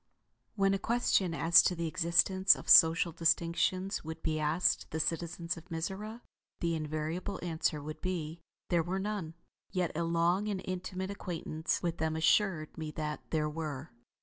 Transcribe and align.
When 0.55 0.73
a 0.73 0.79
question 0.79 1.35
as 1.35 1.61
to 1.61 1.75
the 1.75 1.85
existence 1.87 2.55
of 2.55 2.67
social 2.67 3.11
distinctions 3.11 4.03
would 4.03 4.23
be 4.23 4.39
asked 4.39 4.89
the 4.89 4.99
citizens 4.99 5.57
of 5.57 5.69
Mizora, 5.69 6.21
the 6.59 6.73
invariable 6.73 7.39
answer 7.43 7.83
would 7.83 8.01
be 8.01 8.41
there 8.69 8.81
were 8.81 8.97
none; 8.97 9.35
yet 9.69 9.91
a 9.95 10.01
long 10.03 10.47
and 10.47 10.59
intimate 10.65 11.11
acquaintance 11.11 11.83
with 11.83 11.99
them 11.99 12.15
assured 12.15 12.75
me 12.79 12.89
that 12.89 13.19
there 13.29 13.47
were. 13.47 13.91